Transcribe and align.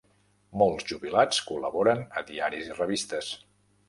Molts 0.59 0.85
jubilats 0.91 1.41
col·laboren 1.49 2.01
a 2.21 2.23
diaris 2.31 2.71
i 2.73 2.79
revistes. 2.79 3.29